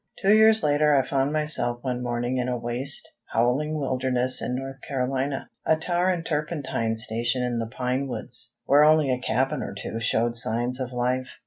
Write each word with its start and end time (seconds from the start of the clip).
Two 0.23 0.33
years 0.35 0.63
later 0.63 0.95
I 0.95 1.05
found 1.07 1.31
myself 1.31 1.83
one 1.83 2.01
morning 2.01 2.37
in 2.37 2.47
a 2.49 2.57
waste, 2.57 3.07
howling 3.31 3.75
wilderness 3.77 4.41
in 4.41 4.55
North 4.55 4.81
Carolina 4.81 5.47
a 5.63 5.75
tar 5.75 6.09
and 6.09 6.25
turpentine 6.25 6.97
station 6.97 7.43
in 7.43 7.59
the 7.59 7.67
pine 7.67 8.07
woods, 8.07 8.51
where 8.65 8.83
only 8.83 9.11
a 9.11 9.19
cabin 9.21 9.61
or 9.61 9.75
two 9.75 9.99
showed 9.99 10.35
signs 10.35 10.79
of 10.79 10.91
life. 10.91 11.27